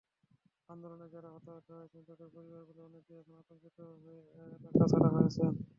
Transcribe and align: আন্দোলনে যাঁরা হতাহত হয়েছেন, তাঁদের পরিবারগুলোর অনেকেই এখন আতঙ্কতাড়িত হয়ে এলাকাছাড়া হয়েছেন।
আন্দোলনে 0.69 1.05
যাঁরা 1.13 1.29
হতাহত 1.35 1.67
হয়েছেন, 1.71 2.01
তাঁদের 2.07 2.29
পরিবারগুলোর 2.35 2.87
অনেকেই 2.89 3.19
এখন 3.21 3.35
আতঙ্কতাড়িত 3.35 3.77
হয়ে 4.03 4.19
এলাকাছাড়া 4.65 5.09
হয়েছেন। 5.15 5.51